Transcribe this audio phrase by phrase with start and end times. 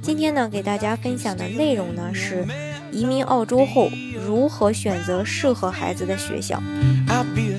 [0.00, 2.46] 今天呢，给大家分享的内容呢是
[2.92, 3.90] 移民澳洲后
[4.24, 6.62] 如何选择适合孩子的学校。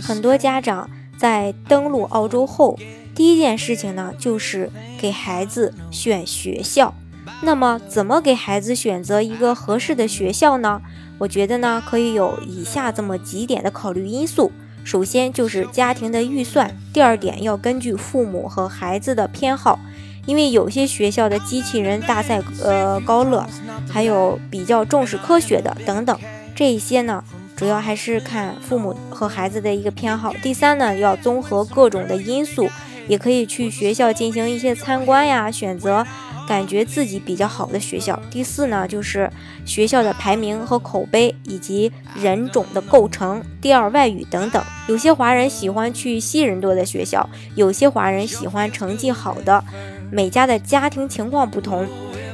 [0.01, 2.79] 很多家长在登陆澳洲后，
[3.13, 6.93] 第一件事情呢就是给孩子选学校。
[7.41, 10.81] 那么，怎么给孩子选择一个合适的学校呢？
[11.17, 14.51] 我觉得呢，可以有以下这么几点的考虑因素。
[14.83, 19.79] 首先就是家庭的预算，第二点要根据父母和孩子的偏好，
[20.25, 23.45] 因为有些学校的机器人大赛呃高乐，
[23.89, 26.17] 还有比较重视科学的等等，
[26.55, 27.23] 这一些呢
[27.55, 30.33] 主要还是看父母和孩子的一个偏好。
[30.41, 32.69] 第三呢，要综合各种的因素，
[33.07, 36.05] 也可以去学校进行一些参观呀，选择
[36.47, 38.19] 感觉自己比较好的学校。
[38.31, 39.29] 第四呢，就是
[39.65, 44.63] 学校的排名和口碑，以及人种的构成、第二外语等等。
[44.87, 49.63] 有些华人喜欢去西人多的学校，有些华人喜欢成绩好的。
[50.11, 51.87] 每家的家庭情况不同，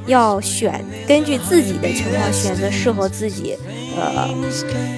[0.08, 3.56] 要选根据自己的情况选择适合自己，
[3.96, 4.28] 呃，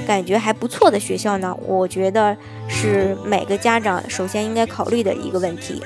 [0.08, 1.56] 感觉还不错的学校呢。
[1.68, 2.36] 我觉得
[2.68, 5.82] 是每个家长首先应该考虑的一个问题。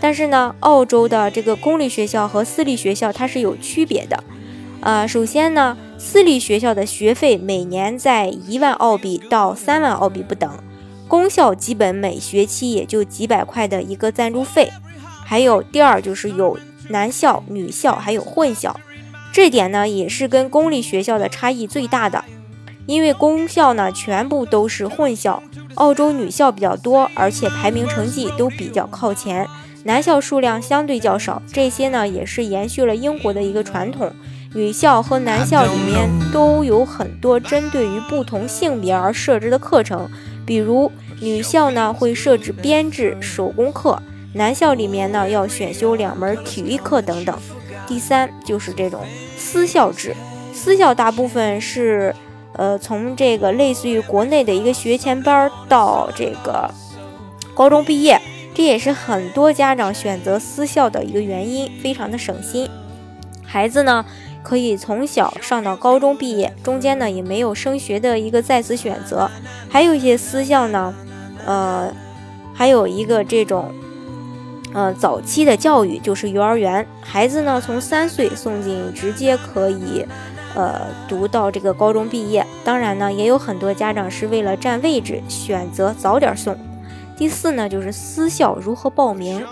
[0.00, 4.24] 但是呢，澳洲的这个公立学校和私立学校它是有区别的。
[4.80, 10.50] 呃，首先呢，私立学校的学费每年在一万澳币到三万澳币不等，
[11.06, 14.72] 公校基本每学期也就几百块的一个赞助费。
[15.32, 16.58] 还有第二就是有
[16.90, 18.78] 男校、女校，还有混校，
[19.32, 22.22] 这点呢也是跟公立学校的差异最大的。
[22.84, 25.42] 因为公校呢全部都是混校，
[25.76, 29.48] 澳洲女校比较多，而且排名成绩都比较靠前，
[29.84, 31.40] 男校数量相对较少。
[31.50, 34.12] 这些呢也是延续了英国的一个传统，
[34.52, 40.10] 女校和男校里面都有很多针对于不同性别而设置的课程，
[40.44, 40.92] 比如
[41.22, 43.98] 女校呢会设置编制、手工课。
[44.34, 47.38] 男校里面呢要选修两门体育课等等。
[47.86, 49.02] 第三就是这种
[49.36, 50.14] 私校制，
[50.54, 52.14] 私校大部分是
[52.54, 56.72] 呃从这个类似于国内的一个学前班到这个
[57.54, 58.18] 高中毕业，
[58.54, 62.70] 这也是很多家长选择私校的一个原因，非常的省心。
[63.44, 64.06] 孩子呢
[64.42, 69.30] 可以从小上到高中毕业，中间呢也没有升学的一个再次选择。
[69.68, 70.94] 还有一些私校呢，
[71.44, 71.92] 呃，
[72.54, 73.74] 还有一个这种。
[74.74, 80.06] 呃，早期的教育就是幼儿园，孩子呢从三岁送进，直接可以，
[80.54, 82.46] 呃，读到这个高中毕业。
[82.64, 86.56] 当然呢，也有很多家长是为了占位置，选择早点送。
[87.16, 89.44] 第四呢，就是私校如何报名。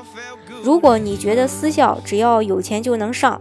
[0.62, 3.40] 如果你觉得私校只要有钱就能上，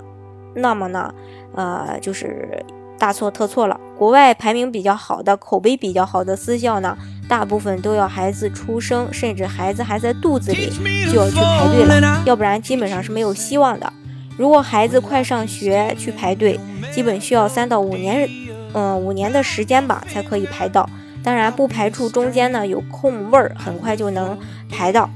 [0.53, 1.13] 那么呢，
[1.55, 2.63] 呃，就是
[2.97, 3.79] 大错特错了。
[3.97, 6.97] 国外排名比较好的、口碑比较好的私校呢，
[7.29, 10.69] 大部分都要孩子出生，甚至孩子还在肚子里
[11.11, 13.93] 就要去排队了，要不然基本上是没有希望的。
[14.35, 16.59] 如果孩子快上学去排队，
[16.91, 18.27] 基本需要三到五年，
[18.73, 20.89] 嗯，五年的时间吧，才可以排到。
[21.21, 24.35] 当然，不排除中间呢有空位儿，很快就能
[24.67, 25.07] 排到。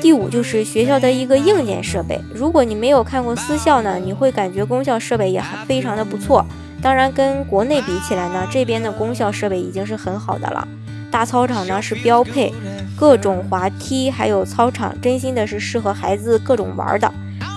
[0.00, 2.20] 第五就是学校的一个硬件设备。
[2.34, 6.44] 如果你没有看过私校呢，你会感觉公校设备也很非常的不错。
[6.82, 10.66] 当然，跟国内比起来呢，这边的公校设备已经是很好的了。
[11.10, 12.52] 大操场呢是标配，
[12.96, 17.12] 各种滑梯，还有操场，真心的是适合孩子各种玩的。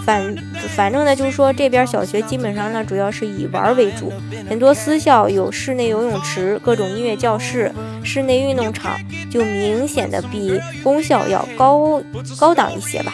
[0.05, 0.35] 反
[0.75, 4.11] 反正呢，就是说这边小学基本上呢主要是以玩为主，
[4.49, 7.71] 很多私校有室内游泳池、各种音乐教室、
[8.03, 8.97] 室内运动场，
[9.29, 12.01] 就明显的比公校要高
[12.39, 13.13] 高档一些吧。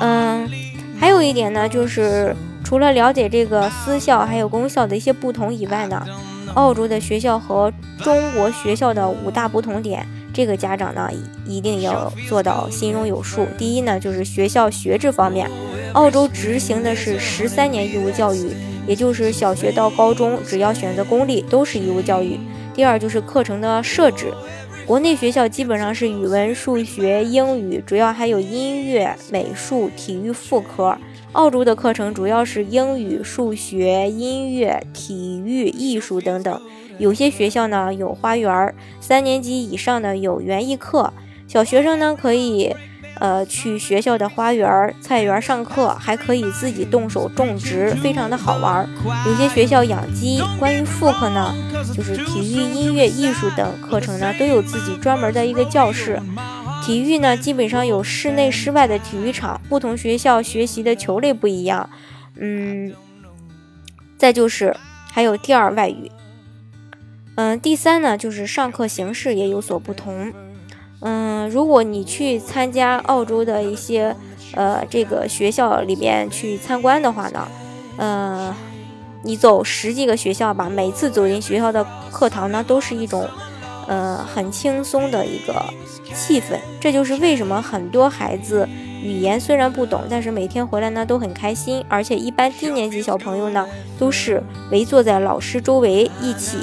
[0.00, 0.50] 嗯，
[1.00, 6.04] 还有一点呢，就是除了了解这个私校还有公校的一些不同以外呢，
[6.56, 7.72] 澳洲的学校和
[8.02, 10.06] 中国学校的五大不同点。
[10.32, 11.08] 这个家长呢，
[11.46, 13.46] 一定要做到心中有数。
[13.56, 15.50] 第一呢，就是学校学制方面，
[15.94, 18.50] 澳洲执行的是十三年义务教育，
[18.86, 22.38] 也就是小学到高中，只要选择公立都是义务教育。
[22.74, 24.30] 第二就是课程的设置，
[24.86, 30.96] 国内学校基本上是语文、数学、英语，主要还有音乐、美术、体育副科。
[31.36, 36.60] 澳洲的课程主要是英语、数学、音乐、体育、艺术等等。
[36.98, 41.12] 有些学校呢有花园，三年级以上的有园艺课，
[41.46, 42.74] 小学生呢可以
[43.20, 48.88] 呃，去学校的花园、菜园上课，还可以自己动手种植，非常的好玩。
[49.26, 50.42] 有些学校养鸡。
[50.58, 51.54] 关于副课呢，
[51.94, 56.18] 就是体育、音乐、艺术等课程呢，都有自己专门的一个教室。
[56.86, 59.60] 体育呢，基本上有室内、室外的体育场。
[59.68, 61.90] 不同学校学习的球类不一样，
[62.36, 62.94] 嗯。
[64.16, 64.74] 再就是
[65.10, 66.12] 还有第二外语。
[67.34, 70.32] 嗯，第三呢，就是上课形式也有所不同。
[71.00, 74.14] 嗯，如果你去参加澳洲的一些
[74.54, 77.48] 呃这个学校里边去参观的话呢，
[77.96, 78.56] 呃，
[79.24, 83.28] 你走十几个学校吧，每次走进学校的课堂呢，都是一种
[83.86, 85.54] 呃很轻松的一个
[86.14, 86.58] 气氛。
[86.80, 88.68] 这就是为什么很多孩子
[89.02, 91.84] 语言虽然不懂，但是每天回来呢都很开心。
[91.88, 93.66] 而且一般低年级小朋友呢，
[93.98, 96.58] 都是围坐在老师周围一起。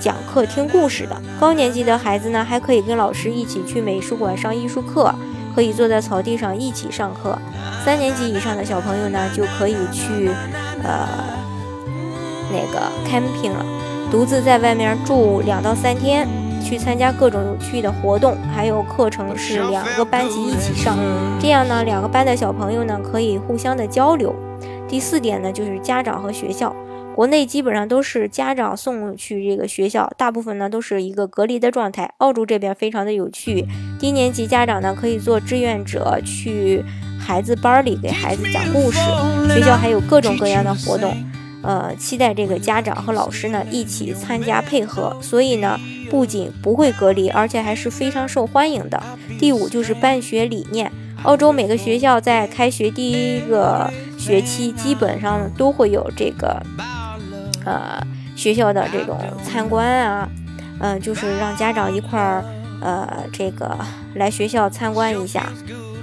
[0.00, 5.14] 讲课听故事的高年级的孩子呢，还可以跟老师一起去美术馆上艺术课，
[5.54, 7.38] 可以坐在草地上一起上课。
[7.82, 10.28] 三年级以上的小朋友呢，就可以去
[10.82, 11.08] 呃
[12.50, 13.64] 那个 camping 了，
[14.10, 16.28] 独自在外面住两到三天，
[16.64, 18.34] 去参加各种有趣的活动。
[18.54, 20.96] 还有课程是两个班级一起上，
[21.38, 24.34] 这样呢，两个班的小朋友呢可以互相的交流。
[24.88, 26.74] 第四点呢，就是家长和学校。
[27.14, 32.12] 国内基本上都是家长送去这个学校，大部分呢都是一个隔离的状态。
[32.18, 33.64] 澳洲这边非常的有趣，
[34.00, 36.84] 低年级家长呢可以做志愿者，去
[37.20, 38.98] 孩子班里给孩子讲故事。
[39.48, 41.14] 学校还有各种各样的活动，
[41.64, 45.16] 呃，期待这个家长和老师呢一起参加配合。
[45.20, 45.80] 所以呢，
[46.10, 49.02] 不仅不会隔离，而且还是非常受欢迎的。
[49.38, 56.62] 第五就是办学理念，澳洲每个学校在开学第一个学期基本上都会有这个。
[57.64, 57.98] 呃，
[58.36, 60.28] 学校的这种参观啊，
[60.80, 62.44] 嗯，就是让家长一块儿，
[62.82, 63.74] 呃，这个
[64.16, 65.50] 来学校参观一下。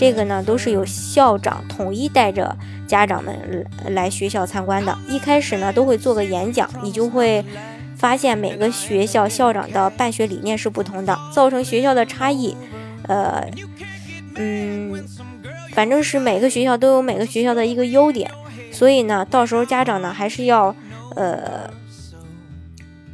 [0.02, 2.58] 这个呢，都是由校长统一带着
[2.88, 4.98] 家长们来学校参观的。
[5.08, 7.46] 一开始呢，都会做个演讲，你就会
[7.96, 12.58] 发现每个学校校长的办学理念是不同的，造成学校的差异。
[13.08, 13.48] 呃，
[14.38, 15.06] 嗯，
[15.74, 18.32] 反正是每个学校都有每个学校的一个优点，
[18.72, 20.76] 所以呢，到时候家长呢还是要。
[21.16, 21.70] 呃，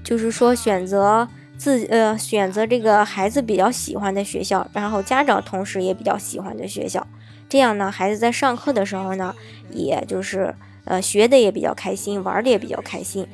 [0.03, 1.27] 就是说选择
[1.57, 7.06] 自呃选择这个孩子比较喜欢的学校，然后家长同时也比较喜欢的学校，
[7.50, 9.33] 这样呢，孩子在上课的时候呢，
[9.71, 10.54] 也就是
[10.86, 13.27] 呃学的也比较开心，玩的也比较开心。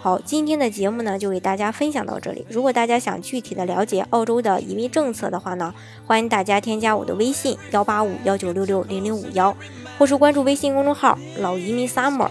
[0.00, 2.46] 好，今天的节目呢就给大家分享到这里。
[2.48, 5.74] 如果大家想具体的了解澳洲的移民政策的话呢，
[6.06, 9.54] 欢迎大家添加我的微信幺八五幺九六六零零五幺，
[9.98, 12.30] 或是关注微信公众号老移民 summer。